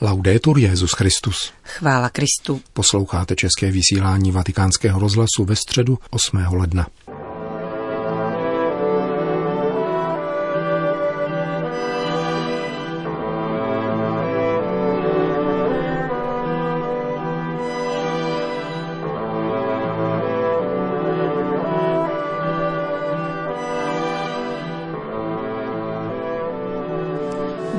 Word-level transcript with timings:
Laudetur 0.00 0.58
Jezus 0.58 0.92
Christus. 0.92 1.52
Chvála 1.62 2.08
Kristu. 2.08 2.60
Posloucháte 2.72 3.34
české 3.36 3.70
vysílání 3.70 4.32
Vatikánského 4.32 5.00
rozhlasu 5.00 5.44
ve 5.44 5.56
středu 5.56 5.98
8. 6.10 6.38
ledna. 6.50 6.86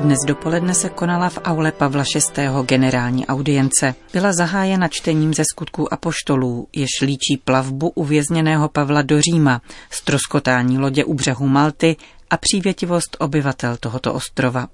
Dnes 0.02 0.18
dopoledne 0.26 0.74
se 0.74 0.88
konala 0.88 1.28
v 1.28 1.38
aule 1.44 1.72
Pavla 1.72 2.04
VI. 2.36 2.48
generální 2.66 3.26
audience. 3.26 3.94
Byla 4.12 4.32
zahájena 4.32 4.88
čtením 4.88 5.34
ze 5.34 5.42
skutků 5.52 5.92
apoštolů, 5.92 6.68
jež 6.72 6.90
líčí 7.02 7.36
plavbu 7.44 7.88
uvězněného 7.88 8.68
Pavla 8.68 9.02
do 9.02 9.20
Říma, 9.20 9.62
stroskotání 9.90 10.78
lodě 10.78 11.04
u 11.04 11.14
břehu 11.14 11.46
Malty 11.46 11.96
a 12.30 12.36
přívětivost 12.36 13.16
obyvatel 13.20 13.76
tohoto 13.76 14.14
ostrova. 14.14 14.68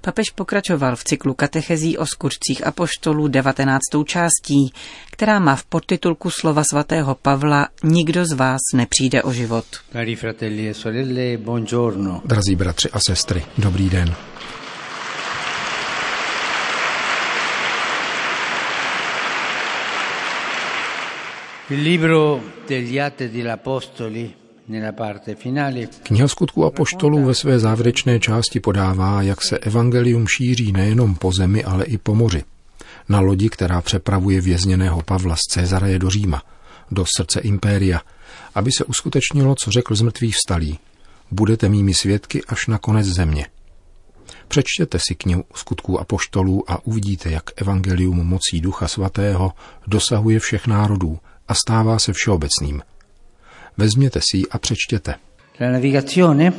Papež 0.00 0.30
pokračoval 0.30 0.96
v 0.96 1.04
cyklu 1.04 1.34
katechezí 1.34 1.98
o 1.98 2.06
skutcích 2.06 2.66
apoštolů 2.66 3.28
19. 3.28 3.80
částí, 4.04 4.72
která 5.10 5.38
má 5.38 5.56
v 5.56 5.64
podtitulku 5.64 6.30
slova 6.30 6.64
svatého 6.64 7.14
Pavla 7.14 7.68
Nikdo 7.84 8.26
z 8.26 8.32
vás 8.32 8.60
nepřijde 8.74 9.22
o 9.22 9.32
život. 9.32 9.64
Cari 9.92 10.16
fratelli 10.16 10.68
e 10.68 10.74
sorelle, 10.74 11.36
buongiorno. 11.36 12.22
Drazí 12.24 12.56
bratři 12.56 12.90
a 12.90 13.00
sestry, 13.00 13.44
dobrý 13.58 13.90
den. 13.90 14.14
Kniha 26.02 26.28
skutku 26.28 26.64
apoštolů 26.64 27.24
ve 27.24 27.34
své 27.34 27.58
závěrečné 27.58 28.20
části 28.20 28.60
podává, 28.60 29.22
jak 29.22 29.42
se 29.42 29.58
evangelium 29.58 30.26
šíří 30.26 30.72
nejenom 30.72 31.14
po 31.14 31.32
zemi, 31.32 31.64
ale 31.64 31.84
i 31.84 31.98
po 31.98 32.14
moři. 32.14 32.44
Na 33.08 33.20
lodi, 33.20 33.48
která 33.48 33.80
přepravuje 33.80 34.40
vězněného 34.40 35.02
Pavla 35.02 35.36
z 35.36 35.40
Cezareje 35.50 35.98
do 35.98 36.10
Říma, 36.10 36.42
do 36.90 37.04
srdce 37.16 37.40
impéria, 37.40 38.00
aby 38.54 38.70
se 38.78 38.84
uskutečnilo, 38.84 39.54
co 39.54 39.70
řekl 39.70 39.94
z 39.94 40.02
mrtvých 40.02 40.34
vstalí. 40.34 40.78
Budete 41.30 41.68
mými 41.68 41.94
svědky 41.94 42.44
až 42.48 42.66
na 42.66 42.78
konec 42.78 43.06
země. 43.06 43.46
Přečtěte 44.48 44.98
si 45.08 45.14
knihu 45.14 45.44
skutků 45.54 46.00
apoštolů 46.00 46.70
a 46.70 46.86
uvidíte, 46.86 47.30
jak 47.30 47.42
evangelium 47.56 48.16
mocí 48.16 48.60
Ducha 48.60 48.88
Svatého 48.88 49.52
dosahuje 49.86 50.38
všech 50.38 50.66
národů 50.66 51.18
a 51.48 51.54
stává 51.54 51.98
se 51.98 52.12
všeobecným. 52.12 52.82
Vezměte 53.76 54.20
si 54.30 54.36
ji 54.36 54.48
a 54.50 54.58
přečtěte. 54.58 55.14
La 55.60 55.70
navigazione 55.70 56.52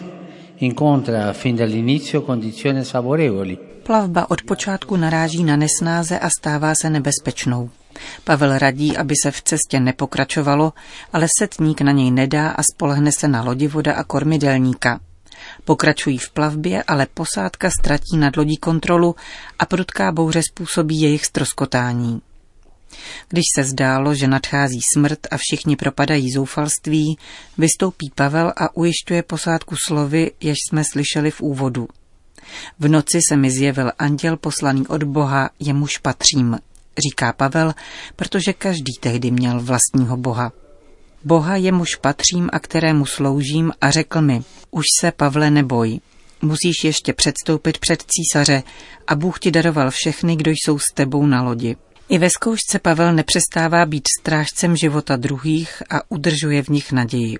incontra 0.57 1.33
fin 1.33 1.55
dall'inizio 1.55 2.21
condizioni 2.21 2.85
sfavorevoli. 2.85 3.57
Plavba 3.83 4.31
od 4.31 4.41
počátku 4.41 4.95
naráží 4.95 5.43
na 5.43 5.55
nesnáze 5.55 6.19
a 6.19 6.29
stává 6.39 6.73
se 6.81 6.89
nebezpečnou. 6.89 7.69
Pavel 8.23 8.57
radí, 8.57 8.97
aby 8.97 9.13
se 9.23 9.31
v 9.31 9.41
cestě 9.41 9.79
nepokračovalo, 9.79 10.73
ale 11.13 11.27
setník 11.39 11.81
na 11.81 11.91
něj 11.91 12.11
nedá 12.11 12.49
a 12.49 12.63
spolehne 12.63 13.11
se 13.11 13.27
na 13.27 13.43
lodivoda 13.43 13.93
a 13.93 14.03
kormidelníka. 14.03 14.99
Pokračují 15.65 16.17
v 16.17 16.29
plavbě, 16.29 16.83
ale 16.83 17.07
posádka 17.13 17.69
ztratí 17.79 18.17
nad 18.17 18.37
lodí 18.37 18.57
kontrolu 18.57 19.15
a 19.59 19.65
prudká 19.65 20.11
bouře 20.11 20.41
způsobí 20.51 21.01
jejich 21.01 21.25
stroskotání. 21.25 22.21
Když 23.29 23.43
se 23.55 23.63
zdálo, 23.63 24.15
že 24.15 24.27
nadchází 24.27 24.79
smrt 24.93 25.19
a 25.31 25.37
všichni 25.37 25.75
propadají 25.75 26.31
zoufalství, 26.31 27.17
vystoupí 27.57 28.11
Pavel 28.15 28.53
a 28.57 28.75
ujišťuje 28.75 29.23
posádku 29.23 29.75
slovy, 29.87 30.31
jež 30.41 30.57
jsme 30.69 30.83
slyšeli 30.91 31.31
v 31.31 31.41
úvodu. 31.41 31.87
V 32.79 32.87
noci 32.87 33.19
se 33.29 33.37
mi 33.37 33.51
zjevil 33.51 33.91
anděl 33.99 34.37
poslaný 34.37 34.87
od 34.87 35.03
Boha, 35.03 35.49
jemuž 35.59 35.97
patřím, 35.97 36.57
říká 36.97 37.33
Pavel, 37.33 37.73
protože 38.15 38.53
každý 38.53 38.93
tehdy 38.99 39.31
měl 39.31 39.61
vlastního 39.61 40.17
Boha. 40.17 40.51
Boha 41.23 41.55
jemuž 41.55 41.95
patřím 41.95 42.49
a 42.53 42.59
kterému 42.59 43.05
sloužím 43.05 43.71
a 43.81 43.91
řekl 43.91 44.21
mi, 44.21 44.43
už 44.71 44.85
se 44.99 45.11
Pavle 45.11 45.51
neboj, 45.51 45.99
musíš 46.41 46.83
ještě 46.83 47.13
předstoupit 47.13 47.77
před 47.77 48.03
císaře 48.07 48.63
a 49.07 49.15
Bůh 49.15 49.39
ti 49.39 49.51
daroval 49.51 49.91
všechny, 49.91 50.35
kdo 50.35 50.51
jsou 50.51 50.79
s 50.79 50.93
tebou 50.93 51.25
na 51.25 51.41
lodi. 51.41 51.75
I 52.13 52.17
ve 52.17 52.29
zkoušce 52.29 52.79
Pavel 52.79 53.13
nepřestává 53.13 53.85
být 53.85 54.03
strážcem 54.19 54.75
života 54.75 55.15
druhých 55.15 55.83
a 55.89 56.11
udržuje 56.11 56.63
v 56.63 56.67
nich 56.67 56.91
naději. 56.91 57.37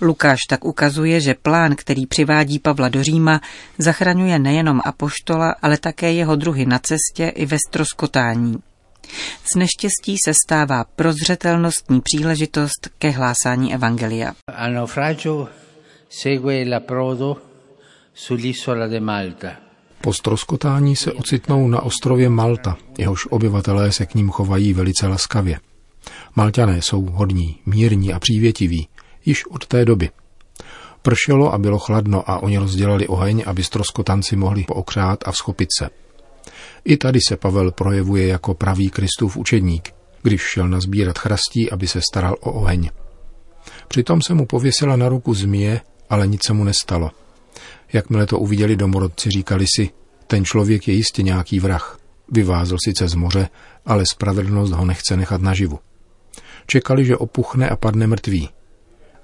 Lukáš 0.00 0.38
tak 0.48 0.64
ukazuje, 0.64 1.20
že 1.20 1.34
plán, 1.34 1.76
který 1.76 2.06
přivádí 2.06 2.58
Pavla 2.58 2.88
do 2.88 3.02
Říma, 3.02 3.40
zachraňuje 3.78 4.38
nejenom 4.38 4.80
apoštola, 4.84 5.54
ale 5.62 5.78
také 5.78 6.12
jeho 6.12 6.36
druhy 6.36 6.66
na 6.66 6.78
cestě 6.78 7.28
i 7.28 7.46
ve 7.46 7.56
stroskotání. 7.68 8.58
Z 9.44 9.54
neštěstí 9.54 10.16
se 10.24 10.32
stává 10.44 10.84
prozřetelnostní 10.96 12.00
příležitost 12.00 12.88
ke 12.98 13.10
hlásání 13.10 13.74
Evangelia. 13.74 14.34
Al 14.54 14.72
naufragio 14.72 15.48
segue 16.08 16.64
l'approdo 16.64 17.36
sull'isola 18.14 18.86
de 18.86 19.00
Malta. 19.00 19.69
Po 20.02 20.12
stroskotání 20.12 20.96
se 20.96 21.12
ocitnou 21.12 21.68
na 21.68 21.82
ostrově 21.82 22.28
Malta, 22.28 22.76
jehož 22.98 23.26
obyvatelé 23.26 23.92
se 23.92 24.06
k 24.06 24.14
ním 24.14 24.30
chovají 24.30 24.72
velice 24.72 25.06
laskavě. 25.06 25.60
Malťané 26.36 26.82
jsou 26.82 27.02
hodní, 27.02 27.58
mírní 27.66 28.12
a 28.12 28.18
přívětiví, 28.18 28.88
již 29.24 29.46
od 29.46 29.66
té 29.66 29.84
doby. 29.84 30.10
Pršelo 31.02 31.54
a 31.54 31.58
bylo 31.58 31.78
chladno 31.78 32.30
a 32.30 32.42
oni 32.42 32.58
rozdělali 32.58 33.08
oheň, 33.08 33.42
aby 33.46 33.64
stroskotanci 33.64 34.36
mohli 34.36 34.64
pookřát 34.64 35.28
a 35.28 35.32
vzchopit 35.32 35.68
se. 35.78 35.90
I 36.84 36.96
tady 36.96 37.18
se 37.28 37.36
Pavel 37.36 37.70
projevuje 37.70 38.26
jako 38.26 38.54
pravý 38.54 38.90
Kristův 38.90 39.36
učedník, 39.36 39.94
když 40.22 40.40
šel 40.42 40.68
nazbírat 40.68 41.18
chrastí, 41.18 41.70
aby 41.70 41.88
se 41.88 42.00
staral 42.12 42.36
o 42.40 42.52
oheň. 42.52 42.90
Přitom 43.88 44.22
se 44.22 44.34
mu 44.34 44.46
pověsila 44.46 44.96
na 44.96 45.08
ruku 45.08 45.34
zmije, 45.34 45.80
ale 46.10 46.26
nic 46.26 46.46
se 46.46 46.52
mu 46.52 46.64
nestalo. 46.64 47.10
Jakmile 47.92 48.26
to 48.26 48.38
uviděli 48.38 48.76
domorodci, 48.76 49.30
říkali 49.30 49.66
si, 49.76 49.90
ten 50.26 50.44
člověk 50.44 50.88
je 50.88 50.94
jistě 50.94 51.22
nějaký 51.22 51.60
vrah. 51.60 51.98
Vyvázl 52.32 52.76
sice 52.84 53.08
z 53.08 53.14
moře, 53.14 53.48
ale 53.86 54.04
spravedlnost 54.12 54.72
ho 54.72 54.84
nechce 54.84 55.16
nechat 55.16 55.42
naživu. 55.42 55.78
Čekali, 56.66 57.04
že 57.04 57.16
opuchne 57.16 57.68
a 57.68 57.76
padne 57.76 58.06
mrtvý. 58.06 58.48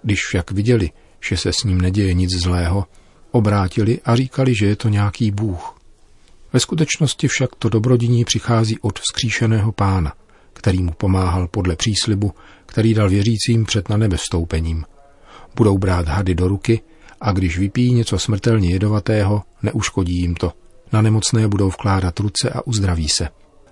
Když 0.02 0.24
však 0.24 0.50
viděli, 0.50 0.90
že 1.28 1.36
se 1.36 1.52
s 1.52 1.64
ním 1.64 1.80
neděje 1.80 2.14
nic 2.14 2.30
zlého, 2.42 2.84
obrátili 3.30 4.00
a 4.04 4.16
říkali, 4.16 4.54
že 4.54 4.66
je 4.66 4.76
to 4.76 4.88
nějaký 4.88 5.30
bůh. 5.30 5.76
Ve 6.52 6.60
skutečnosti 6.60 7.28
však 7.28 7.50
to 7.58 7.68
dobrodiní 7.68 8.24
přichází 8.24 8.78
od 8.78 8.98
vzkříšeného 8.98 9.72
pána, 9.72 10.12
který 10.52 10.82
mu 10.82 10.92
pomáhal 10.92 11.48
podle 11.48 11.76
příslibu, 11.76 12.32
který 12.66 12.94
dal 12.94 13.08
věřícím 13.08 13.64
před 13.64 13.88
na 13.88 13.96
nebe 13.96 14.16
vstoupením. 14.16 14.84
Budou 15.56 15.78
brát 15.78 16.08
hady 16.08 16.34
do 16.34 16.48
ruky 16.48 16.80
a 17.20 17.32
když 17.32 17.58
vypijí 17.58 17.94
něco 17.94 18.18
smrtelně 18.18 18.70
jedovatého, 18.70 19.42
neuškodí 19.62 20.20
jim 20.20 20.34
to. 20.34 20.52
Na 20.92 21.02
nemocné 21.02 21.48
budou 21.48 21.68
vkládat 21.68 22.20
ruce 22.20 22.50
a 22.50 22.66
uzdraví 22.66 23.08
se. 23.08 23.28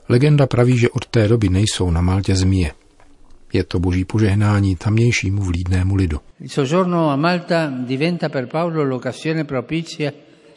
Legenda 0.08 0.46
praví, 0.46 0.78
že 0.78 0.90
od 0.90 1.06
té 1.06 1.28
doby 1.28 1.48
nejsou 1.48 1.90
na 1.90 2.00
Maltě 2.00 2.36
zmije. 2.36 2.72
Je 3.52 3.64
to 3.64 3.78
boží 3.78 4.04
požehnání 4.04 4.76
tamnějšímu 4.76 5.42
vlídnému 5.42 5.94
lidu. 5.94 6.20
Il 6.40 6.48
soggiorno 6.48 7.10
a 7.10 7.16
Malta 7.16 7.72
diventa 7.86 8.28
per 8.28 8.46
Paolo 8.46 8.84
l'occasione 8.84 9.44
propizia 9.44 10.12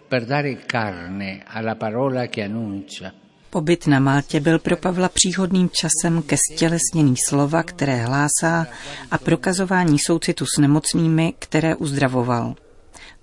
per 0.10 0.26
dare 0.26 0.58
carne 0.66 1.44
alla 1.48 1.76
parola 1.76 2.28
che 2.28 2.44
annuncia. 2.44 3.12
Pobyt 3.50 3.88
na 3.88 4.00
Maltě 4.00 4.40
byl 4.40 4.60
pro 4.60 4.78
Pavla 4.78 5.10
příhodným 5.10 5.70
časem 5.70 6.22
ke 6.22 6.36
stělesnění 6.38 7.16
slova, 7.28 7.64
které 7.64 7.96
hlásá 7.96 8.68
a 9.12 9.18
prokazování 9.18 9.98
soucitu 10.00 10.46
s 10.46 10.58
nemocnými, 10.62 11.34
které 11.40 11.76
uzdravoval. 11.76 12.56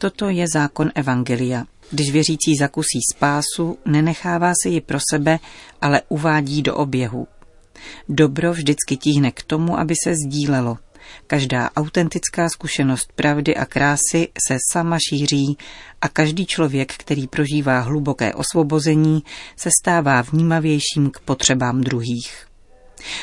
Toto 0.05 0.29
je 0.29 0.45
zákon 0.55 0.91
Evangelia. 0.95 1.65
Když 1.91 2.11
věřící 2.11 2.57
zakusí 2.57 2.99
spásu, 3.15 3.79
nenechává 3.87 4.53
si 4.63 4.69
ji 4.69 4.81
pro 4.81 4.99
sebe, 5.11 5.39
ale 5.81 6.03
uvádí 6.09 6.63
do 6.63 6.75
oběhu. 6.75 7.27
Dobro 8.09 8.53
vždycky 8.53 8.97
tíhne 8.97 9.31
k 9.33 9.43
tomu, 9.43 9.79
aby 9.79 9.95
se 10.05 10.15
sdílelo. 10.15 10.79
Každá 11.27 11.71
autentická 11.77 12.49
zkušenost 12.49 13.13
pravdy 13.15 13.57
a 13.57 13.65
krásy 13.65 14.29
se 14.49 14.59
sama 14.73 14.99
šíří 15.09 15.59
a 16.01 16.09
každý 16.09 16.47
člověk, 16.47 16.95
který 16.97 17.27
prožívá 17.27 17.81
hluboké 17.81 18.35
osvobození, 18.35 19.23
se 19.57 19.71
stává 19.83 20.23
vnímavějším 20.23 21.11
k 21.11 21.21
potřebám 21.21 21.81
druhých. 21.81 22.54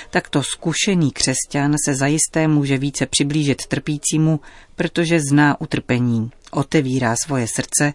Takto 0.09 0.43
zkušený 0.43 1.11
křesťan 1.11 1.75
se 1.85 1.95
zajisté 1.95 2.47
může 2.47 2.77
více 2.77 3.05
přiblížit 3.05 3.65
trpícímu, 3.67 4.39
protože 4.75 5.19
zná 5.31 5.61
utrpení, 5.61 6.31
otevírá 6.51 7.15
svoje 7.25 7.47
srdce 7.55 7.93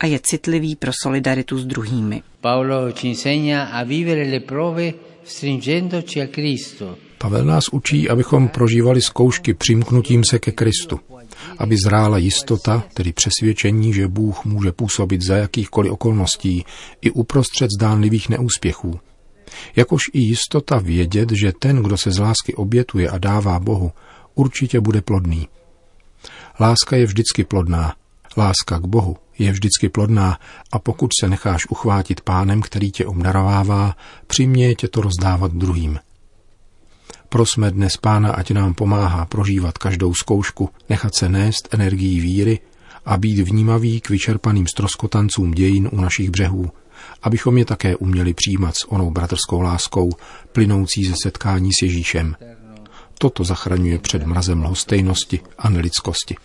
a 0.00 0.06
je 0.06 0.20
citlivý 0.22 0.76
pro 0.76 0.92
solidaritu 1.02 1.58
s 1.58 1.66
druhými. 1.66 2.22
Paolo 2.40 2.92
ci 2.92 3.08
insegna 3.08 3.64
a 3.64 3.84
vivere 3.84 4.30
le 4.30 4.40
prove 4.40 4.92
stringendoci 5.24 6.22
a 6.22 6.26
Cristo. 6.26 6.96
Pavel 7.18 7.44
nás 7.44 7.68
učí, 7.72 8.08
abychom 8.08 8.48
prožívali 8.48 9.02
zkoušky 9.02 9.54
přimknutím 9.54 10.24
se 10.24 10.38
ke 10.38 10.52
Kristu, 10.52 11.00
aby 11.58 11.76
zrála 11.84 12.18
jistota, 12.18 12.84
tedy 12.94 13.12
přesvědčení, 13.12 13.94
že 13.94 14.08
Bůh 14.08 14.44
může 14.44 14.72
působit 14.72 15.22
za 15.22 15.36
jakýchkoliv 15.36 15.92
okolností 15.92 16.64
i 17.00 17.10
uprostřed 17.10 17.68
zdánlivých 17.78 18.28
neúspěchů. 18.28 19.00
Jakož 19.76 20.02
i 20.12 20.20
jistota 20.20 20.78
vědět, 20.78 21.28
že 21.32 21.52
ten, 21.58 21.82
kdo 21.82 21.96
se 21.96 22.10
z 22.10 22.18
lásky 22.18 22.54
obětuje 22.54 23.08
a 23.08 23.18
dává 23.18 23.58
Bohu, 23.58 23.92
určitě 24.34 24.80
bude 24.80 25.00
plodný. 25.00 25.48
Láska 26.60 26.96
je 26.96 27.06
vždycky 27.06 27.44
plodná. 27.44 27.94
Láska 28.36 28.78
k 28.78 28.86
Bohu 28.86 29.16
je 29.38 29.52
vždycky 29.52 29.88
plodná 29.88 30.38
a 30.72 30.78
pokud 30.78 31.10
se 31.20 31.28
necháš 31.28 31.66
uchvátit 31.70 32.20
pánem, 32.20 32.62
který 32.62 32.90
tě 32.90 33.06
obdarovává, 33.06 33.96
přiměje 34.26 34.74
tě 34.74 34.88
to 34.88 35.00
rozdávat 35.00 35.52
druhým. 35.52 35.98
Prosme 37.28 37.70
dnes 37.70 37.96
pána, 37.96 38.32
ať 38.32 38.50
nám 38.50 38.74
pomáhá 38.74 39.26
prožívat 39.26 39.78
každou 39.78 40.14
zkoušku, 40.14 40.70
nechat 40.88 41.14
se 41.14 41.28
nést 41.28 41.68
energií 41.70 42.20
víry 42.20 42.60
a 43.06 43.16
být 43.16 43.38
vnímavý 43.38 44.00
k 44.00 44.10
vyčerpaným 44.10 44.66
stroskotancům 44.66 45.50
dějin 45.50 45.88
u 45.92 46.00
našich 46.00 46.30
břehů, 46.30 46.70
abychom 47.22 47.58
je 47.58 47.64
také 47.64 47.96
uměli 47.96 48.34
přijímat 48.34 48.76
s 48.76 48.92
onou 48.92 49.10
bratrskou 49.10 49.60
láskou, 49.60 50.10
plynoucí 50.52 51.04
ze 51.04 51.14
setkání 51.22 51.70
s 51.72 51.82
Ježíšem. 51.82 52.36
Toto 53.18 53.44
zachraňuje 53.44 53.98
před 53.98 54.26
mrazem 54.26 54.62
lhostejnosti 54.62 55.40
a 55.58 55.68
nelidskosti. 55.68 56.36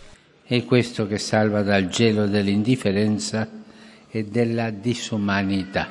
È 0.49 0.61
questo 0.61 1.07
che 1.07 1.19
salva 1.19 1.63
dal 1.63 1.81
gelo 1.81 2.27
dell'indifferenza 2.27 3.47
e 4.13 4.23
della 4.23 4.69
disumanità. 4.69 5.87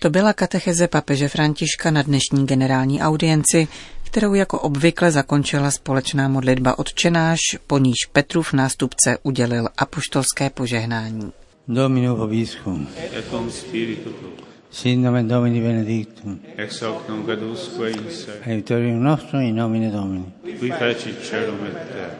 To 0.00 0.10
byla 0.10 0.32
katecheze 0.32 0.88
papeže 0.88 1.28
Františka 1.28 1.90
na 1.90 2.02
dnešní 2.02 2.46
generální 2.46 3.02
audienci, 3.02 3.68
kterou 4.02 4.34
jako 4.34 4.60
obvykle 4.60 5.10
zakončila 5.10 5.70
společná 5.70 6.28
modlitba 6.28 6.78
odčenáš, 6.78 7.38
po 7.66 7.78
níž 7.78 7.96
Petrův 8.12 8.52
nástupce 8.52 9.18
udělil 9.22 9.68
apoštolské 9.76 10.50
požehnání. 10.50 11.32
Domino 11.66 12.14
vobiscum. 12.14 12.86
Et 12.96 13.30
cum 13.30 13.48
spiritu 13.50 14.10
tuo. 14.10 14.44
Sin 14.70 15.00
nomen 15.00 15.28
Domini 15.28 15.60
benedictum. 15.60 16.40
Ex 16.56 16.82
hoc 16.82 17.08
nunc 17.08 17.28
adusque 17.28 17.90
in 17.90 18.10
se. 18.10 18.42
Aiutorium 18.46 19.02
nostrum 19.02 19.40
in 19.40 19.54
nomine 19.54 19.90
Domini. 19.90 20.32
Qui 20.58 20.70
feci 20.70 21.14
celum 21.22 21.64
et 21.64 21.72
terra. 21.72 22.16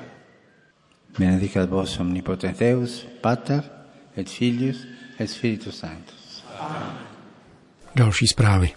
Benedicat 1.18 1.68
vos 1.68 1.98
omnipotens 1.98 2.58
Deus, 2.58 3.06
Pater, 3.20 3.62
et 4.16 4.28
Filius, 4.28 4.86
et 5.18 5.28
Spiritus 5.28 5.78
Sanctus. 5.78 6.44
Amen. 6.58 6.96
Další 7.96 8.26
zprávy. 8.26 8.68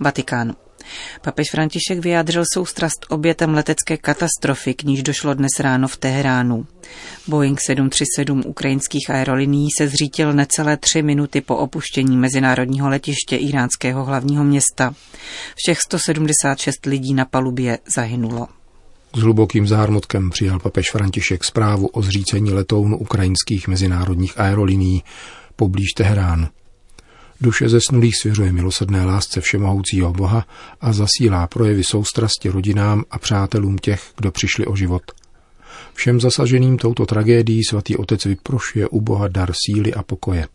Vatikán. 0.00 0.56
Papež 1.22 1.46
František 1.50 1.98
vyjádřil 1.98 2.44
soustrast 2.54 3.06
obětem 3.08 3.54
letecké 3.54 3.96
katastrofy, 3.96 4.74
k 4.74 4.82
níž 4.82 5.02
došlo 5.02 5.34
dnes 5.34 5.60
ráno 5.60 5.88
v 5.88 5.96
Teheránu. 5.96 6.66
Boeing 7.28 7.60
737 7.60 8.42
ukrajinských 8.46 9.10
aerolinií 9.10 9.68
se 9.78 9.88
zřítil 9.88 10.32
necelé 10.32 10.76
tři 10.76 11.02
minuty 11.02 11.40
po 11.40 11.56
opuštění 11.56 12.16
mezinárodního 12.16 12.88
letiště 12.88 13.36
iránského 13.36 14.04
hlavního 14.04 14.44
města. 14.44 14.94
Všech 15.56 15.78
176 15.80 16.86
lidí 16.86 17.14
na 17.14 17.24
palubě 17.24 17.78
zahynulo. 17.94 18.46
S 19.16 19.20
hlubokým 19.20 19.66
zármutkem 19.66 20.30
přijal 20.30 20.58
papež 20.58 20.90
František 20.90 21.44
zprávu 21.44 21.86
o 21.86 22.02
zřícení 22.02 22.52
letounu 22.52 22.98
ukrajinských 22.98 23.68
mezinárodních 23.68 24.40
aerolinií 24.40 25.02
poblíž 25.56 25.92
Teheránu. 25.96 26.46
Duše 27.40 27.68
zesnulých 27.68 28.16
svěřuje 28.16 28.52
milosrdné 28.52 29.04
lásce 29.04 29.40
všemohoucího 29.40 30.12
Boha 30.12 30.46
a 30.80 30.92
zasílá 30.92 31.46
projevy 31.46 31.84
soustrasti 31.84 32.48
rodinám 32.48 33.04
a 33.10 33.18
přátelům 33.18 33.78
těch, 33.78 34.02
kdo 34.16 34.30
přišli 34.30 34.66
o 34.66 34.76
život. 34.76 35.02
Všem 35.94 36.20
zasaženým 36.20 36.78
touto 36.78 37.06
tragédií 37.06 37.64
svatý 37.64 37.96
otec 37.96 38.24
vyprošuje 38.24 38.88
u 38.88 39.00
Boha 39.00 39.28
dar 39.28 39.52
síly 39.66 39.94
a 39.94 40.02
pokoje. 40.02 40.46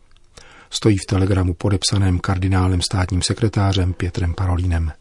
Stojí 0.70 0.98
v 0.98 1.06
telegramu 1.06 1.54
podepsaném 1.54 2.20
kardinálem 2.20 2.82
státním 2.82 3.22
sekretářem 3.22 3.94
Pětrem 3.94 4.34
Parolínem. 4.34 4.92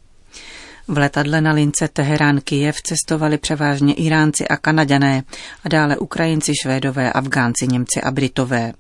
V 0.89 0.99
letadle 0.99 1.41
na 1.41 1.53
lince 1.53 1.89
Teherán 1.89 2.41
Kijev 2.41 2.83
cestovali 2.83 3.39
převážně 3.39 3.95
Iránci 3.95 4.49
a 4.49 4.57
Kanaďané 4.57 5.23
a 5.65 5.69
dále 5.69 5.97
Ukrajinci, 5.97 6.53
Švédové, 6.63 7.13
Afgánci, 7.13 7.67
Němci 7.67 8.01
a 8.03 8.11
Britové. 8.11 8.73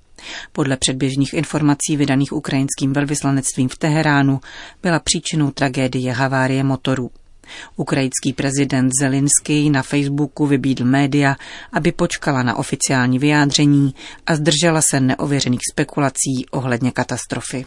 Podle 0.53 0.77
předběžných 0.77 1.35
informací 1.35 1.97
vydaných 1.97 2.33
ukrajinským 2.33 2.93
velvyslanectvím 2.93 3.69
v 3.69 3.77
Teheránu 3.77 4.41
byla 4.83 4.99
příčinou 4.99 5.51
tragédie 5.51 6.13
havárie 6.13 6.65
motoru. 6.65 7.11
Ukrajinský 7.77 8.33
prezident 8.33 8.91
Zelinský 9.01 9.71
na 9.71 9.83
Facebooku 9.83 10.47
vybídl 10.47 10.85
média, 10.85 11.37
aby 11.73 11.93
počkala 11.93 12.43
na 12.43 12.57
oficiální 12.57 13.19
vyjádření 13.19 13.95
a 14.27 14.37
zdržela 14.37 14.83
se 14.83 15.01
neověřených 15.01 15.61
spekulací 15.73 16.47
ohledně 16.51 16.91
katastrofy. 16.91 17.67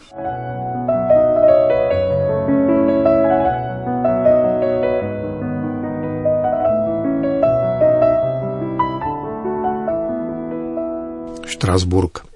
Štrasburg. 11.46 12.35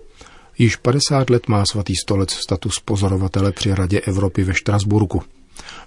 Již 0.61 0.77
50 0.77 1.31
let 1.31 1.49
má 1.49 1.65
svatý 1.67 1.97
stolec 1.97 2.33
status 2.33 2.81
pozorovatele 2.85 3.53
při 3.53 3.75
Radě 3.75 4.01
Evropy 4.01 4.45
ve 4.45 4.55
Štrasburku. 4.55 5.23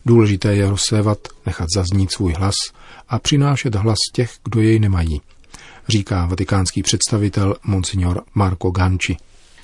Důležité 0.06 0.56
je 0.56 0.70
rozsévat, 0.70 1.18
nechat 1.46 1.68
zaznít 1.76 2.12
svůj 2.12 2.34
hlas 2.34 2.56
a 3.10 3.20
přinášet 3.20 3.76
hlas 3.76 3.98
těch, 4.14 4.32
kdo 4.44 4.62
jej 4.62 4.80
nemají, 4.80 5.22
říká 5.90 6.26
vatikánský 6.26 6.84
představitel 6.84 7.56
monsignor 7.64 8.24
Marco 8.34 8.72
Ganci. 8.72 9.16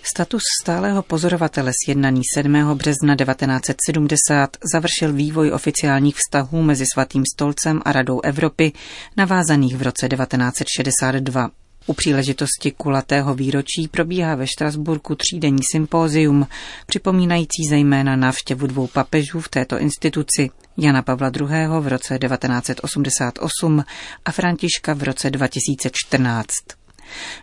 Status 0.03 0.41
stálého 0.63 1.01
pozorovatele 1.01 1.71
sjednaný 1.85 2.21
7. 2.33 2.53
března 2.53 3.15
1970 3.15 4.57
završil 4.73 5.13
vývoj 5.13 5.51
oficiálních 5.51 6.15
vztahů 6.15 6.61
mezi 6.61 6.85
Svatým 6.93 7.23
stolcem 7.35 7.81
a 7.85 7.91
Radou 7.91 8.21
Evropy, 8.21 8.71
navázaných 9.17 9.77
v 9.77 9.81
roce 9.81 10.09
1962. 10.09 11.49
U 11.89 11.93
příležitosti 11.93 12.71
kulatého 12.71 13.35
výročí 13.35 13.87
probíhá 13.91 14.35
ve 14.35 14.47
Štrasburku 14.47 15.15
třídenní 15.15 15.61
sympózium, 15.71 16.47
připomínající 16.85 17.65
zejména 17.69 18.15
návštěvu 18.15 18.67
dvou 18.67 18.87
papežů 18.87 19.39
v 19.39 19.49
této 19.49 19.79
instituci, 19.79 20.49
Jana 20.77 21.01
Pavla 21.01 21.31
II. 21.39 21.67
v 21.79 21.87
roce 21.87 22.19
1988 22.19 23.83
a 24.25 24.31
Františka 24.31 24.93
v 24.93 25.03
roce 25.03 25.29
2014. 25.29 26.49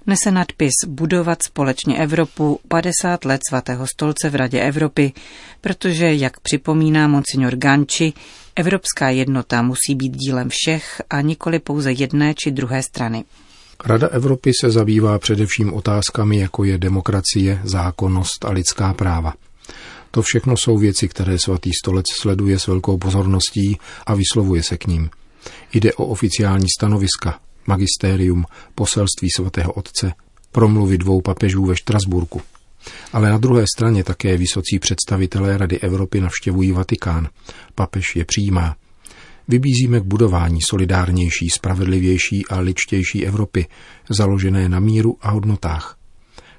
Nese 0.06 0.30
nadpis 0.30 0.72
Budovat 0.86 1.42
společně 1.42 1.98
Evropu 1.98 2.60
50 2.68 3.24
let 3.24 3.40
svatého 3.48 3.86
stolce 3.86 4.30
v 4.30 4.34
Radě 4.34 4.60
Evropy, 4.60 5.12
protože, 5.60 6.14
jak 6.14 6.40
připomíná 6.40 7.08
monsignor 7.08 7.56
Ganči, 7.56 8.12
evropská 8.56 9.10
jednota 9.10 9.62
musí 9.62 9.94
být 9.94 10.16
dílem 10.16 10.48
všech 10.48 11.02
a 11.10 11.20
nikoli 11.20 11.58
pouze 11.58 11.92
jedné 11.92 12.34
či 12.34 12.50
druhé 12.50 12.82
strany. 12.82 13.24
Rada 13.84 14.08
Evropy 14.08 14.52
se 14.60 14.70
zabývá 14.70 15.18
především 15.18 15.74
otázkami, 15.74 16.38
jako 16.38 16.64
je 16.64 16.78
demokracie, 16.78 17.60
zákonnost 17.64 18.44
a 18.44 18.50
lidská 18.52 18.94
práva. 18.94 19.34
To 20.10 20.22
všechno 20.22 20.56
jsou 20.56 20.78
věci, 20.78 21.08
které 21.08 21.38
svatý 21.38 21.70
stolec 21.82 22.04
sleduje 22.20 22.58
s 22.58 22.66
velkou 22.66 22.98
pozorností 22.98 23.78
a 24.06 24.14
vyslovuje 24.14 24.62
se 24.62 24.76
k 24.76 24.86
ním. 24.86 25.10
Jde 25.72 25.92
o 25.92 26.06
oficiální 26.06 26.66
stanoviska, 26.78 27.40
magistérium, 27.66 28.44
poselství 28.74 29.28
svatého 29.36 29.72
otce, 29.72 30.12
promluvy 30.52 30.98
dvou 30.98 31.20
papežů 31.20 31.66
ve 31.66 31.76
Štrasburku. 31.76 32.42
Ale 33.12 33.30
na 33.30 33.38
druhé 33.38 33.64
straně 33.76 34.04
také 34.04 34.36
vysocí 34.36 34.78
představitelé 34.78 35.58
Rady 35.58 35.78
Evropy 35.78 36.20
navštěvují 36.20 36.72
Vatikán. 36.72 37.28
Papež 37.74 38.16
je 38.16 38.24
přijímá. 38.24 38.76
Vybízíme 39.48 40.00
k 40.00 40.04
budování 40.04 40.60
solidárnější, 40.62 41.50
spravedlivější 41.50 42.46
a 42.46 42.60
ličtější 42.60 43.26
Evropy, 43.26 43.66
založené 44.08 44.68
na 44.68 44.80
míru 44.80 45.16
a 45.20 45.30
hodnotách. 45.30 45.98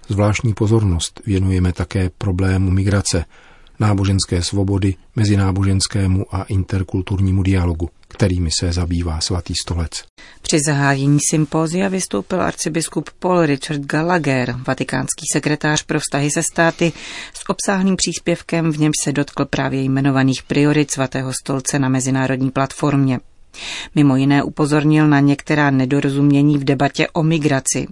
Zvláštní 0.07 0.53
pozornost 0.53 1.21
věnujeme 1.25 1.73
také 1.73 2.09
problému 2.17 2.71
migrace, 2.71 3.25
náboženské 3.79 4.41
svobody, 4.41 4.95
mezináboženskému 5.15 6.35
a 6.35 6.43
interkulturnímu 6.43 7.43
dialogu, 7.43 7.89
kterými 8.07 8.49
se 8.59 8.73
zabývá 8.73 9.21
svatý 9.21 9.53
stolec. 9.63 9.91
Při 10.41 10.59
zahájení 10.65 11.19
sympózia 11.29 11.87
vystoupil 11.87 12.41
arcibiskup 12.41 13.09
Paul 13.19 13.45
Richard 13.45 13.81
Gallagher, 13.81 14.55
vatikánský 14.67 15.25
sekretář 15.33 15.83
pro 15.83 15.99
vztahy 15.99 16.31
se 16.31 16.43
státy, 16.43 16.93
s 17.33 17.49
obsáhlým 17.49 17.95
příspěvkem, 17.95 18.71
v 18.71 18.77
němž 18.77 18.95
se 19.03 19.11
dotkl 19.11 19.45
právě 19.45 19.81
jmenovaných 19.81 20.43
priorit 20.43 20.91
svatého 20.91 21.31
stolce 21.43 21.79
na 21.79 21.89
mezinárodní 21.89 22.51
platformě. 22.51 23.19
Mimo 23.95 24.15
jiné 24.15 24.43
upozornil 24.43 25.07
na 25.07 25.19
některá 25.19 25.69
nedorozumění 25.69 26.57
v 26.57 26.63
debatě 26.63 27.07
o 27.13 27.23
migraci. 27.23 27.87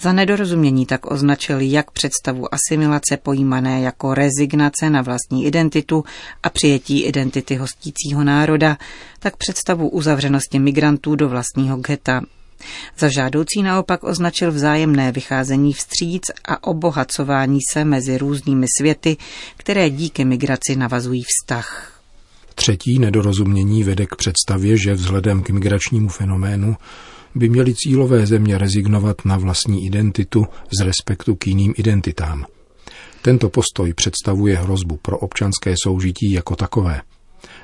Za 0.00 0.12
nedorozumění 0.12 0.86
tak 0.86 1.10
označil 1.10 1.60
jak 1.60 1.90
představu 1.90 2.54
asimilace 2.54 3.16
pojímané 3.16 3.80
jako 3.80 4.14
rezignace 4.14 4.90
na 4.90 5.02
vlastní 5.02 5.46
identitu 5.46 6.04
a 6.42 6.50
přijetí 6.50 7.02
identity 7.02 7.56
hostícího 7.56 8.24
národa, 8.24 8.78
tak 9.18 9.36
představu 9.36 9.88
uzavřenosti 9.88 10.58
migrantů 10.58 11.16
do 11.16 11.28
vlastního 11.28 11.76
geta. 11.76 12.22
Za 12.98 13.08
žádoucí 13.08 13.62
naopak 13.62 14.04
označil 14.04 14.52
vzájemné 14.52 15.12
vycházení 15.12 15.72
vstříc 15.72 16.22
a 16.44 16.62
obohacování 16.62 17.58
se 17.72 17.84
mezi 17.84 18.18
různými 18.18 18.66
světy, 18.78 19.16
které 19.56 19.90
díky 19.90 20.24
migraci 20.24 20.76
navazují 20.76 21.22
vztah. 21.22 22.00
Třetí 22.54 22.98
nedorozumění 22.98 23.84
vede 23.84 24.06
k 24.06 24.16
představě, 24.16 24.76
že 24.76 24.94
vzhledem 24.94 25.42
k 25.42 25.50
migračnímu 25.50 26.08
fenoménu 26.08 26.76
by 27.34 27.48
měly 27.48 27.74
cílové 27.74 28.26
země 28.26 28.58
rezignovat 28.58 29.24
na 29.24 29.36
vlastní 29.36 29.86
identitu 29.86 30.46
z 30.80 30.84
respektu 30.84 31.34
k 31.34 31.46
jiným 31.46 31.74
identitám. 31.76 32.44
Tento 33.22 33.50
postoj 33.50 33.94
představuje 33.94 34.56
hrozbu 34.56 34.96
pro 34.96 35.18
občanské 35.18 35.74
soužití 35.84 36.32
jako 36.32 36.56
takové. 36.56 37.00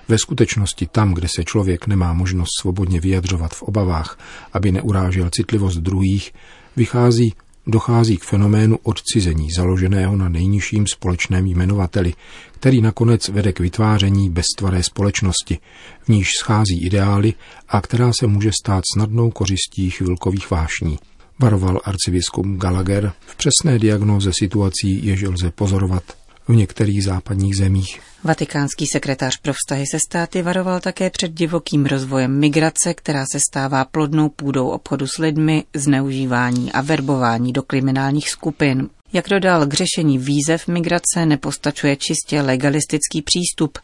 Ve 0.08 0.18
skutečnosti 0.18 0.86
tam, 0.86 1.14
kde 1.14 1.28
se 1.28 1.44
člověk 1.44 1.86
nemá 1.86 2.12
možnost 2.12 2.50
svobodně 2.60 3.00
vyjadřovat 3.00 3.54
v 3.54 3.62
obavách, 3.62 4.18
aby 4.52 4.72
neurážel 4.72 5.30
citlivost 5.30 5.78
druhých, 5.78 6.32
vychází 6.76 7.34
dochází 7.66 8.16
k 8.16 8.24
fenoménu 8.24 8.78
odcizení 8.82 9.50
založeného 9.50 10.16
na 10.16 10.28
nejnižším 10.28 10.86
společném 10.86 11.46
jmenovateli, 11.46 12.14
který 12.52 12.80
nakonec 12.80 13.28
vede 13.28 13.52
k 13.52 13.60
vytváření 13.60 14.30
beztvaré 14.30 14.82
společnosti, 14.82 15.58
v 16.02 16.08
níž 16.08 16.28
schází 16.40 16.86
ideály 16.86 17.34
a 17.68 17.80
která 17.80 18.12
se 18.12 18.26
může 18.26 18.50
stát 18.62 18.84
snadnou 18.94 19.30
kořistí 19.30 19.90
chvilkových 19.90 20.50
vášní. 20.50 20.98
Varoval 21.38 21.80
arcibiskup 21.84 22.46
Gallagher 22.46 23.12
v 23.26 23.36
přesné 23.36 23.78
diagnóze 23.78 24.30
situací, 24.38 25.06
jež 25.06 25.22
lze 25.22 25.50
pozorovat 25.50 26.25
v 26.48 26.54
některých 26.54 27.04
západních 27.04 27.56
zemích. 27.56 28.00
Vatikánský 28.24 28.86
sekretář 28.86 29.36
pro 29.36 29.52
vztahy 29.52 29.84
se 29.90 29.98
státy 29.98 30.42
varoval 30.42 30.80
také 30.80 31.10
před 31.10 31.32
divokým 31.32 31.86
rozvojem 31.86 32.38
migrace, 32.38 32.94
která 32.94 33.24
se 33.32 33.38
stává 33.50 33.84
plodnou 33.84 34.28
půdou 34.28 34.68
obchodu 34.68 35.06
s 35.06 35.18
lidmi, 35.18 35.64
zneužívání 35.74 36.72
a 36.72 36.80
verbování 36.80 37.52
do 37.52 37.62
kriminálních 37.62 38.28
skupin. 38.28 38.88
Jak 39.12 39.28
dodal, 39.28 39.66
k 39.66 39.74
řešení 39.74 40.18
výzev 40.18 40.68
migrace 40.68 41.26
nepostačuje 41.26 41.96
čistě 41.96 42.40
legalistický 42.40 43.22
přístup, 43.22 43.78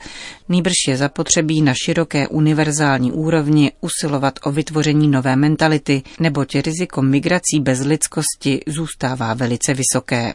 nýbrž 0.49 0.75
je 0.89 0.97
zapotřebí 0.97 1.63
na 1.63 1.75
široké 1.85 2.29
univerzální 2.29 3.13
úrovni 3.13 3.73
usilovat 3.81 4.39
o 4.43 4.53
vytvoření 4.53 5.09
nové 5.09 5.37
mentality, 5.37 6.03
neboť 6.21 6.55
riziko 6.55 7.03
migrací 7.03 7.61
bez 7.61 7.81
lidskosti 7.81 8.61
zůstává 8.67 9.35
velice 9.35 9.75
vysoké 9.75 10.35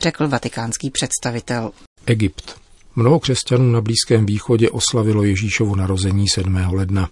řekl 0.00 0.28
vatikánský 0.28 0.90
představitel. 0.90 1.70
Egypt. 2.06 2.56
Mnoho 2.96 3.20
křesťanů 3.20 3.72
na 3.72 3.80
Blízkém 3.80 4.26
východě 4.26 4.70
oslavilo 4.70 5.22
Ježíšovo 5.22 5.76
narození 5.76 6.28
7. 6.28 6.56
ledna. 6.72 7.08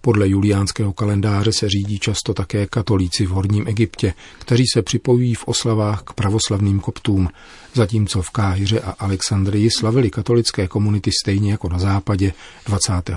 Podle 0.00 0.28
juliánského 0.28 0.92
kalendáře 0.92 1.52
se 1.52 1.68
řídí 1.68 1.98
často 1.98 2.34
také 2.34 2.66
katolíci 2.66 3.26
v 3.26 3.30
Horním 3.30 3.68
Egyptě, 3.68 4.14
kteří 4.38 4.64
se 4.74 4.82
připojují 4.82 5.34
v 5.34 5.44
oslavách 5.48 6.02
k 6.02 6.12
pravoslavným 6.12 6.80
koptům, 6.80 7.28
zatímco 7.74 8.22
v 8.22 8.30
Káhyře 8.30 8.80
a 8.80 8.90
Alexandrii 8.90 9.68
slavili 9.78 10.10
katolické 10.10 10.68
komunity 10.68 11.10
stejně 11.22 11.50
jako 11.50 11.68
na 11.68 11.78
západě 11.78 12.32
25. 12.66 13.16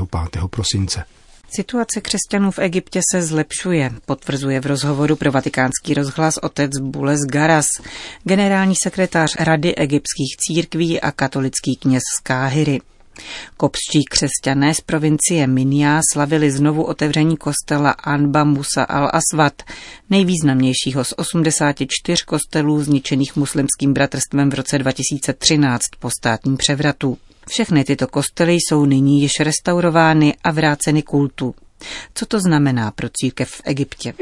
prosince. 0.50 1.04
Situace 1.56 2.02
křesťanů 2.02 2.52
v 2.52 2.60
Egyptě 2.60 3.02
se 3.12 3.22
zlepšuje, 3.22 3.92
potvrzuje 4.06 4.60
v 4.60 4.66
rozhovoru 4.66 5.16
pro 5.16 5.32
vatikánský 5.32 5.94
rozhlas 5.94 6.38
otec 6.38 6.72
Bules 6.82 7.20
Garas, 7.22 7.66
generální 8.24 8.76
sekretář 8.84 9.36
Rady 9.40 9.76
egyptských 9.76 10.38
církví 10.38 11.02
a 11.02 11.12
katolický 11.12 11.76
kněz 11.76 12.04
z 12.18 12.20
Káhyry. 12.24 12.80
Kopští 13.58 14.04
křesťané 14.10 14.74
z 14.74 14.82
provincie 14.82 15.48
Minia 15.48 16.02
slavili 16.14 16.52
znovu 16.52 16.84
otevření 16.84 17.38
kostela 17.38 17.92
Anba 17.92 18.44
Musa 18.44 18.86
al-Aswad, 18.86 19.64
nejvýznamnějšího 20.10 21.04
z 21.04 21.14
84 21.18 22.24
kostelů 22.26 22.84
zničených 22.84 23.36
muslimským 23.36 23.94
bratrstvem 23.94 24.50
v 24.50 24.54
roce 24.54 24.78
2013 24.78 25.82
po 26.00 26.10
státním 26.10 26.58
převratu. 26.58 27.18
Všechny 27.50 27.84
tyto 27.84 28.08
kostely 28.08 28.54
jsou 28.54 28.86
nyní 28.86 29.22
již 29.22 29.32
restaurovány 29.40 30.34
a 30.44 30.52
vráceny 30.52 31.04
kultu. 31.04 31.56
Co 32.14 32.26
to 32.26 32.40
znamená 32.40 32.92
pro 32.92 33.08
církev 33.10 33.50
v 33.50 33.62
Egyptě? 33.66 34.14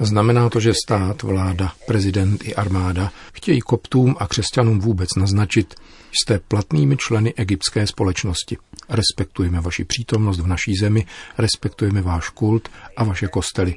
Znamená 0.00 0.50
to, 0.50 0.60
že 0.60 0.72
stát, 0.84 1.22
vláda, 1.22 1.68
prezident 1.86 2.48
i 2.48 2.54
armáda 2.54 3.10
chtějí 3.32 3.60
koptům 3.60 4.14
a 4.18 4.26
křesťanům 4.26 4.80
vůbec 4.80 5.08
naznačit, 5.20 5.74
jste 6.12 6.38
platnými 6.48 6.96
členy 6.96 7.34
egyptské 7.36 7.86
společnosti. 7.86 8.56
Respektujeme 8.88 9.60
vaši 9.60 9.84
přítomnost 9.84 10.40
v 10.40 10.46
naší 10.46 10.74
zemi, 10.80 11.06
respektujeme 11.38 12.02
váš 12.02 12.28
kult 12.28 12.68
a 12.96 13.04
vaše 13.04 13.26
kostely 13.26 13.74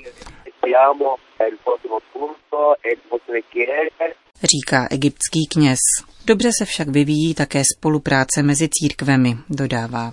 říká 4.44 4.88
egyptský 4.92 5.48
kněz. 5.54 5.80
Dobře 6.26 6.50
se 6.60 6.66
však 6.66 6.88
vyvíjí 6.88 7.34
také 7.34 7.62
spolupráce 7.78 8.44
mezi 8.44 8.70
církvemi, 8.72 9.38
dodává. 9.50 10.12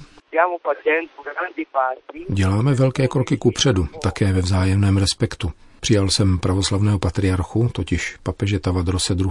Děláme 2.29 2.75
velké 2.75 3.09
kroky 3.09 3.37
ku 3.37 3.51
předu, 3.51 3.87
také 4.03 4.33
ve 4.33 4.41
vzájemném 4.41 4.97
respektu. 4.97 5.49
Přijal 5.81 6.11
jsem 6.11 6.39
pravoslavného 6.39 6.99
patriarchu, 6.99 7.69
totiž 7.69 8.17
papeže 8.23 8.59
Tavadrose 8.59 9.15
II. 9.15 9.29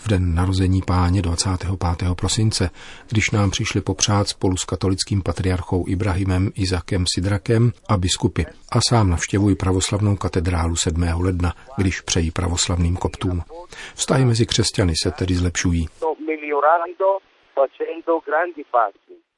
v 0.00 0.08
den 0.08 0.34
narození 0.34 0.82
páně 0.86 1.22
25. 1.22 2.14
prosince, 2.14 2.70
když 3.10 3.30
nám 3.30 3.50
přišli 3.50 3.80
popřát 3.80 4.28
spolu 4.28 4.56
s 4.56 4.64
katolickým 4.64 5.22
patriarchou 5.22 5.84
Ibrahimem 5.88 6.50
Izakem 6.54 7.04
Sidrakem 7.14 7.72
a 7.88 7.96
biskupy. 7.96 8.42
A 8.72 8.78
sám 8.88 9.10
navštěvuji 9.10 9.56
pravoslavnou 9.56 10.16
katedrálu 10.16 10.76
7. 10.76 11.02
ledna, 11.20 11.52
když 11.76 12.00
přejí 12.00 12.30
pravoslavným 12.30 12.96
koptům. 12.96 13.42
Vztahy 13.94 14.24
mezi 14.24 14.46
křesťany 14.46 14.92
se 15.02 15.10
tedy 15.10 15.34
zlepšují. 15.34 15.88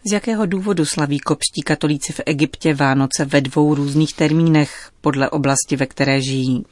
Z 0.06 0.12
jakého 0.12 0.46
důvodu 0.46 0.84
slaví 0.84 1.18
kopští 1.18 1.62
katolíci 1.62 2.12
v 2.12 2.20
Egyptě 2.26 2.74
Vánoce 2.74 3.24
ve 3.24 3.40
dvou 3.40 3.74
různých 3.74 4.14
termínech 4.14 4.90
podle 5.00 5.30
oblasti, 5.30 5.76
ve 5.76 5.86
které 5.86 6.20
žijí? 6.20 6.64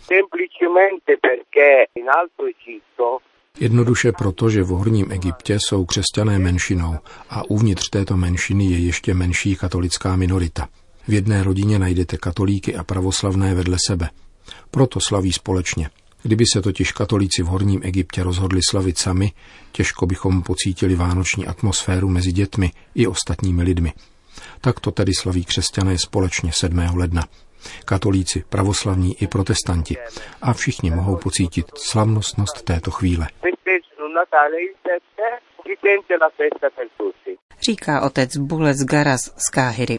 Jednoduše 3.60 4.12
proto, 4.12 4.50
že 4.50 4.62
v 4.62 4.66
Horním 4.66 5.12
Egyptě 5.12 5.58
jsou 5.60 5.84
křesťané 5.84 6.38
menšinou 6.38 6.94
a 7.30 7.42
uvnitř 7.50 7.90
této 7.90 8.16
menšiny 8.16 8.64
je 8.64 8.78
ještě 8.78 9.14
menší 9.14 9.56
katolická 9.56 10.16
minorita. 10.16 10.68
V 11.08 11.12
jedné 11.12 11.42
rodině 11.44 11.78
najdete 11.78 12.16
katolíky 12.16 12.76
a 12.76 12.84
pravoslavné 12.84 13.54
vedle 13.54 13.76
sebe. 13.86 14.08
Proto 14.70 14.98
slaví 15.08 15.32
společně. 15.32 15.90
Kdyby 16.23 16.45
se 16.52 16.62
totiž 16.62 16.93
katolíci 16.93 17.43
v 17.43 17.47
Horním 17.47 17.81
Egyptě 17.85 18.23
rozhodli 18.23 18.61
slavit 18.71 18.99
sami, 18.99 19.33
těžko 19.73 20.07
bychom 20.07 20.43
pocítili 20.43 20.95
vánoční 20.95 21.47
atmosféru 21.47 22.09
mezi 22.09 22.33
dětmi 22.33 22.71
i 22.95 23.07
ostatními 23.07 23.62
lidmi. 23.62 23.93
Tak 24.61 24.81
to 24.81 24.91
tedy 24.91 25.12
slaví 25.14 25.45
křesťané 25.45 25.99
společně 25.99 26.50
7. 26.55 26.79
ledna. 26.95 27.25
Katolíci, 27.85 28.45
pravoslavní 28.49 29.23
i 29.23 29.26
protestanti. 29.26 29.97
A 30.43 30.52
všichni 30.52 30.91
mohou 30.91 31.17
pocítit 31.17 31.67
slavnostnost 31.76 32.62
této 32.62 32.91
chvíle. 32.91 33.29
Říká 37.62 38.00
otec 38.00 38.37
Bulec 38.37 38.85
Garas 38.85 39.21
z 39.37 39.50
Káhyry. 39.50 39.99